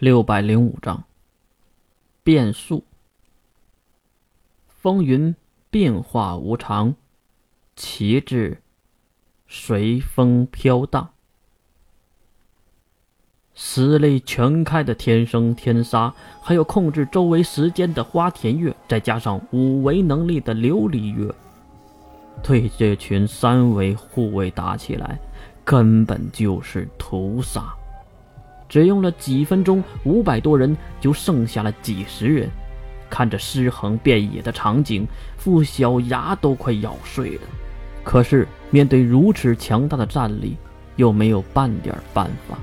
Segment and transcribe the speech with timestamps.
[0.00, 1.04] 六百零五章，
[2.22, 2.84] 变数。
[4.66, 5.36] 风云
[5.68, 6.94] 变化无常，
[7.76, 8.62] 旗帜
[9.46, 11.10] 随风飘荡。
[13.54, 21.30] 实力全开的天生天杀，还有控制周围时间的花田月，再加上五维能力的琉璃月，
[22.42, 25.20] 对这群三维护卫打起来，
[25.62, 27.76] 根本就是屠杀。
[28.70, 32.48] 只用了几分钟，五百多人就剩下了几十人。
[33.10, 35.04] 看着尸横遍野的场景，
[35.36, 37.42] 傅小牙都快咬碎了。
[38.04, 40.56] 可是面对如此强大的战力，
[40.94, 42.56] 又没有半点办法，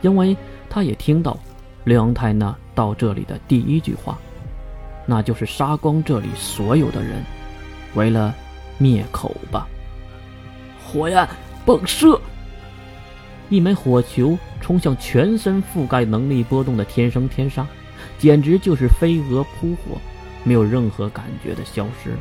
[0.00, 0.34] 因为
[0.70, 1.38] 他也听到
[1.84, 4.18] 梁太那到这里的第一句话，
[5.04, 7.22] 那就是杀光这里所有的人，
[7.94, 8.34] 为了
[8.78, 9.68] 灭口吧。
[10.82, 11.28] 火焰
[11.66, 12.18] 迸射。
[13.50, 17.66] 一枚火球冲向全身覆盖能力波动的天生天杀，
[18.16, 20.00] 简直就是飞蛾扑火，
[20.44, 22.18] 没有任何感觉的消失了。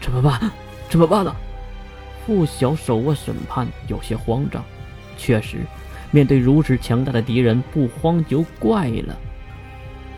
[0.00, 0.50] 怎么办？
[0.88, 1.36] 怎么办呢？
[2.26, 4.64] 傅晓手握审判，有些慌张。
[5.16, 5.58] 确实，
[6.10, 9.16] 面对如此强大的敌人，不慌就怪了。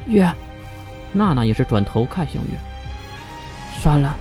[0.06, 0.32] 月，
[1.12, 2.50] 娜娜也是转头看向月。
[3.80, 4.16] 算了，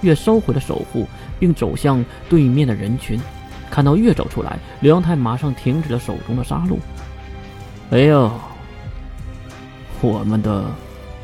[0.00, 1.06] 月收回了守护，
[1.38, 3.20] 并走向对面的人群。
[3.70, 6.78] 看到月走出来，刘阳泰马上停止了手中的杀戮。
[7.90, 8.30] 哎呦，
[10.00, 10.64] 我们的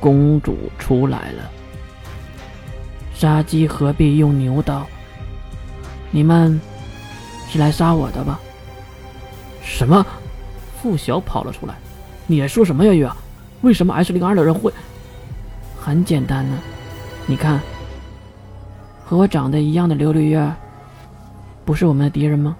[0.00, 1.50] 公主出来了！
[3.14, 4.86] 杀鸡何必用牛刀？
[6.10, 6.60] 你们
[7.48, 8.38] 是来杀我的吧？
[9.62, 10.04] 什么？
[10.80, 11.74] 傅晓跑了出来。
[12.26, 13.10] 你在说什么呀，月？
[13.62, 14.72] 为什么 S 零二的人会？
[15.78, 16.58] 很简单呢，
[17.26, 17.60] 你看，
[19.04, 20.52] 和我长得一样的琉璃月。
[21.64, 22.56] 不是我们的敌人吗？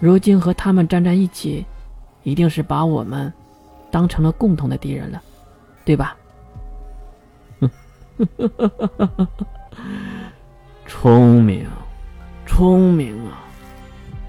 [0.00, 1.64] 如今和他们站在一起，
[2.22, 3.32] 一定是把我们
[3.90, 5.22] 当成了共同的敌人了，
[5.84, 6.16] 对吧？
[10.86, 11.66] 聪明，
[12.46, 13.40] 聪明啊！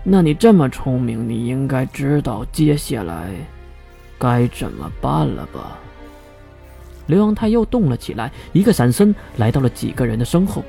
[0.03, 3.31] 那你这么聪明，你应该知道接下来
[4.17, 5.77] 该怎么办了吧？
[7.07, 10.63] 刘阳泰又动了起来，一个闪身来到了几个人的身后。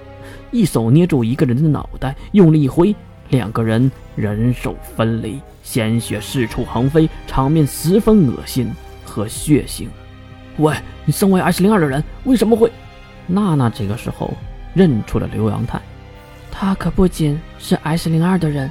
[0.51, 2.95] 一手捏住一个人的脑袋，用力一挥，
[3.29, 8.71] 两个人人手分离，鲜血四处横飞，场面十分恶心
[9.05, 9.87] 和血腥。
[10.59, 10.75] 喂，
[11.05, 12.71] 你身为 S 零二的人，为什么会？
[13.27, 14.33] 娜娜这个时候
[14.75, 15.81] 认出了刘阳泰，
[16.51, 18.71] 他可不仅是 S 零二的人，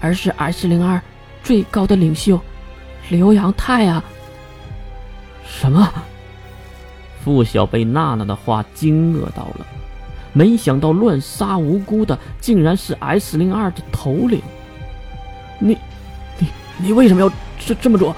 [0.00, 1.00] 而是 S 零二
[1.42, 2.40] 最高的领袖
[3.10, 4.02] 刘阳泰啊！
[5.46, 5.92] 什么？
[7.22, 9.66] 傅晓被娜娜的话惊愕到了。
[10.34, 14.42] 没想到乱杀无辜的竟然是 S 零二的头领。
[15.58, 15.78] 你，
[16.38, 18.14] 你，你为什么要这这么做？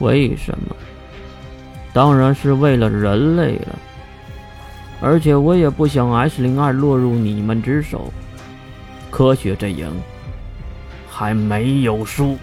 [0.00, 0.74] 为什么？
[1.92, 3.78] 当然是为了人类了。
[5.00, 8.12] 而且我也不想 S 零二落入你们之手。
[9.10, 9.88] 科学阵营
[11.08, 12.36] 还没有输。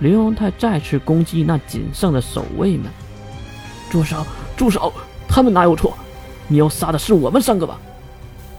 [0.00, 2.90] 刘永泰再次攻击那仅剩的守卫们。
[3.88, 4.26] 住手！
[4.56, 4.92] 住手！
[5.28, 5.96] 他们哪有错？
[6.48, 7.78] 你要杀的是我们三个吧？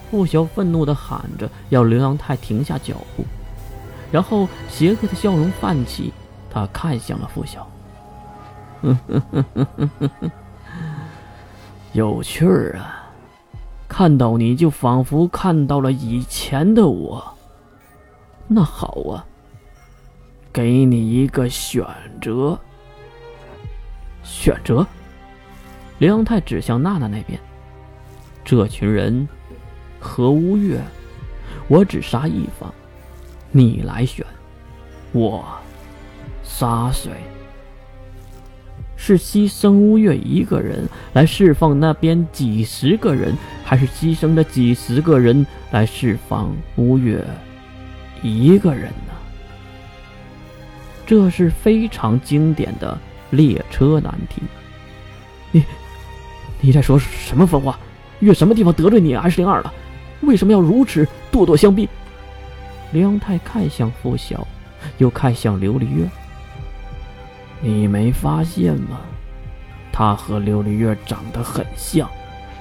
[0.09, 3.25] 傅晓愤怒的喊着，要刘阳泰停下脚步。
[4.09, 6.13] 然后邪恶的笑容泛起，
[6.49, 7.69] 他看向了傅晓。
[11.93, 13.03] 有趣儿啊！
[13.89, 17.33] 看到你就仿佛看到了以前的我。
[18.47, 19.25] 那好啊，
[20.53, 21.85] 给你一个选
[22.21, 22.57] 择。
[24.23, 24.85] 选择？
[25.99, 27.37] 刘阳泰指向娜娜那边。
[28.47, 29.27] 这群人
[29.99, 30.79] 和乌月，
[31.67, 32.73] 我只杀一方，
[33.51, 34.25] 你来选，
[35.11, 35.45] 我
[36.45, 37.11] 杀谁？
[38.95, 47.21] 是牺牲乌月一个人来释放那边几十个人，还是牺牲了几十个人来释放乌月
[48.23, 49.13] 一个人呢？
[51.05, 52.97] 这是非常经典的
[53.31, 54.41] 列车难题。
[55.51, 55.65] 你
[56.61, 57.77] 你在说什么疯话？
[58.19, 59.73] 月什么地方得罪你还是灵儿了？
[60.21, 61.87] 为什么要如此咄咄相逼？
[62.91, 64.47] 梁太看向傅晓，
[64.97, 66.09] 又看向琉璃月。
[67.61, 68.99] 你没发现吗？
[69.91, 72.09] 他和琉璃月长得很像，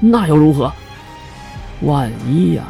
[0.01, 0.73] 那又如何？
[1.83, 2.65] 万一呀，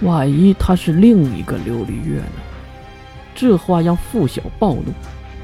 [0.00, 2.42] 万一他是另一个琉璃月呢？
[3.34, 4.92] 这话让傅晓暴怒。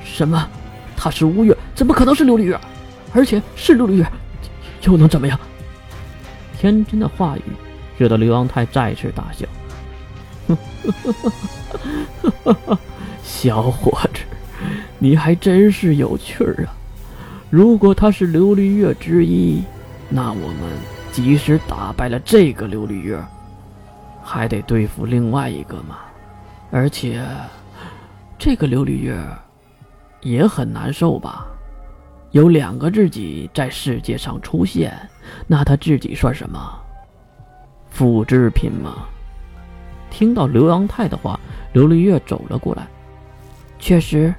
[0.04, 0.48] 什么？
[0.96, 1.56] 他是乌月？
[1.74, 2.58] 怎么可能是琉璃月？
[3.12, 4.06] 而且是琉璃月？
[4.82, 5.38] 又能怎么样？
[6.56, 7.42] 天真的话语
[7.96, 9.46] 惹得刘昂泰再次大笑。
[13.22, 14.20] 小伙子，
[14.98, 16.74] 你还真是有趣儿啊！
[17.50, 19.62] 如果他是琉璃月之一，
[20.08, 20.58] 那我们
[21.12, 23.22] 即使打败了这个琉璃月，
[24.22, 25.98] 还得对付另外一个嘛。
[26.70, 27.24] 而且，
[28.38, 29.22] 这个琉璃月
[30.22, 31.46] 也很难受吧？
[32.32, 34.94] 有两个自己在世界上出现，
[35.46, 36.58] 那他自己算什么？
[37.90, 39.06] 复制品吗？
[40.10, 41.38] 听到刘阳泰的话，
[41.72, 42.86] 刘璃月走了过来。
[43.78, 44.34] 确实，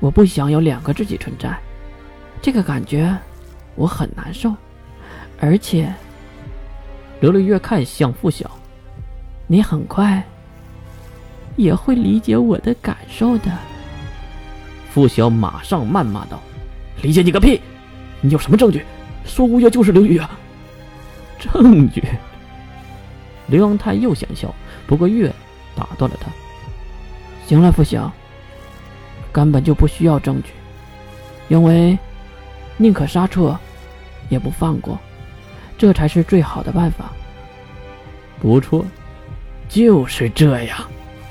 [0.00, 1.56] 我不想有两个自己存在，
[2.42, 3.16] 这个感觉
[3.76, 4.52] 我很难受。
[5.40, 5.92] 而且，
[7.20, 8.50] 刘璃月看向付晓，
[9.46, 10.22] 你很快
[11.56, 13.50] 也会理解我的感受的。
[14.90, 16.40] 付晓马上谩骂道
[17.02, 17.60] ：“理解你个屁！
[18.20, 18.84] 你有什么证据
[19.24, 20.38] 说吴越就是刘宇啊？
[21.38, 22.02] 证据？”
[23.48, 24.54] 刘阳泰又想笑，
[24.86, 25.30] 不过月
[25.76, 26.28] 打断了他
[27.46, 28.10] ：“行了，付晓。”
[29.30, 30.50] 根本就不需要证据，
[31.48, 31.98] 因为
[32.76, 33.58] 宁可杀错，
[34.28, 34.96] 也不放过，
[35.76, 37.12] 这才是最好的办法。
[38.40, 38.86] 不错，
[39.68, 40.78] 就是这样。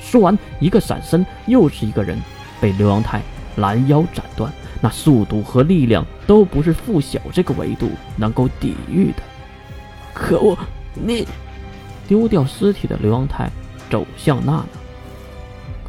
[0.01, 2.21] 说完，一个闪身，又是一个人
[2.59, 3.21] 被刘阳泰
[3.55, 4.51] 拦腰斩断。
[4.83, 9.23] 那速度和力量都不是付晓这个维度能够抵御的。
[10.13, 10.57] 可恶！
[10.93, 11.25] 你
[12.05, 13.49] 丢掉尸体的刘阳泰
[13.89, 14.65] 走向娜娜，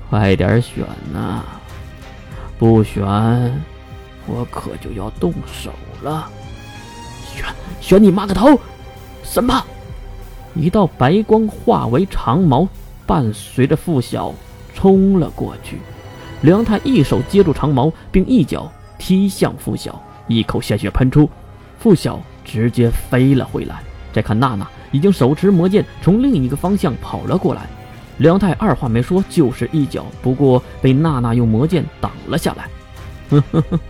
[0.08, 1.42] 快点选呐！
[2.56, 3.02] 不选，
[4.28, 6.30] 我可就要动手了。
[7.34, 7.44] 选
[7.80, 8.56] 选你妈个头！
[9.24, 9.60] 什么？
[10.54, 12.68] 一道白光化为长矛，
[13.04, 14.32] 伴随着付晓
[14.72, 15.80] 冲了过去。
[16.42, 21.28] 刘阳泰一手接住长矛，并一脚踢向付晓，一口鲜血喷出，
[21.78, 23.82] 付晓直接飞了回来。
[24.12, 27.66] 再看娜娜，已经手持魔剑从另一个方向跑了过来。
[28.18, 32.68] 刘阳泰二话没说，就是一脚，不过被娜娜用魔剑挡了下来。
[33.28, 33.80] 呵呵呵，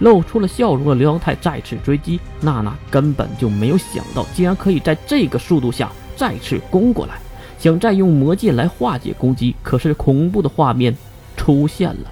[0.00, 7.14] 露出了笑容的刘阳泰再次追击，娜娜根本就没有想到，竟然可以在这个速度下再次攻过来，
[7.58, 10.94] 想再用魔剑来化解攻击，可是恐怖的画面
[11.38, 12.10] 出现了，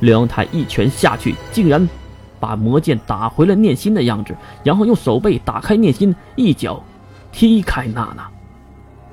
[0.00, 1.88] 刘阳泰一拳下去，竟然
[2.38, 6.82] 把魔剑打回了念心的样子，然后用手背打开念心，一脚
[7.30, 8.28] 踢开娜娜。